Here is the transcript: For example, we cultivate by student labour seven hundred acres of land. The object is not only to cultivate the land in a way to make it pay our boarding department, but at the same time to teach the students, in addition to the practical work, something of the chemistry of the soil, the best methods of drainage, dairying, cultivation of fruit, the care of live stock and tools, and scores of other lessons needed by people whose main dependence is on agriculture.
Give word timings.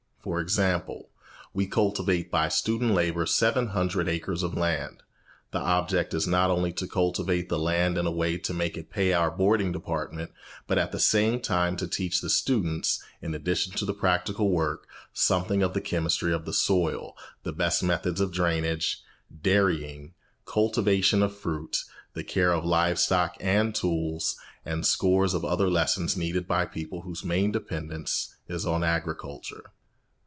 For 0.23 0.39
example, 0.39 1.09
we 1.51 1.65
cultivate 1.65 2.29
by 2.29 2.47
student 2.47 2.91
labour 2.91 3.25
seven 3.25 3.69
hundred 3.69 4.07
acres 4.07 4.43
of 4.43 4.53
land. 4.53 5.01
The 5.49 5.57
object 5.57 6.13
is 6.13 6.27
not 6.27 6.51
only 6.51 6.71
to 6.73 6.87
cultivate 6.87 7.49
the 7.49 7.57
land 7.57 7.97
in 7.97 8.05
a 8.05 8.11
way 8.11 8.37
to 8.37 8.53
make 8.53 8.77
it 8.77 8.91
pay 8.91 9.13
our 9.13 9.31
boarding 9.31 9.71
department, 9.71 10.31
but 10.67 10.77
at 10.77 10.91
the 10.91 10.99
same 10.99 11.39
time 11.39 11.75
to 11.77 11.87
teach 11.87 12.21
the 12.21 12.29
students, 12.29 13.01
in 13.19 13.33
addition 13.33 13.73
to 13.77 13.83
the 13.83 13.95
practical 13.95 14.51
work, 14.51 14.87
something 15.11 15.63
of 15.63 15.73
the 15.73 15.81
chemistry 15.81 16.31
of 16.35 16.45
the 16.45 16.53
soil, 16.53 17.17
the 17.41 17.51
best 17.51 17.81
methods 17.81 18.21
of 18.21 18.31
drainage, 18.31 19.01
dairying, 19.41 20.13
cultivation 20.45 21.23
of 21.23 21.35
fruit, 21.35 21.77
the 22.13 22.23
care 22.23 22.53
of 22.53 22.63
live 22.63 22.99
stock 22.99 23.37
and 23.39 23.73
tools, 23.73 24.35
and 24.63 24.85
scores 24.85 25.33
of 25.33 25.43
other 25.43 25.67
lessons 25.67 26.15
needed 26.15 26.47
by 26.47 26.63
people 26.63 27.01
whose 27.01 27.25
main 27.25 27.51
dependence 27.51 28.35
is 28.47 28.67
on 28.67 28.83
agriculture. 28.83 29.63